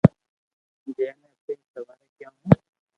[0.95, 2.51] جي ني اپي سواري ڪيو هون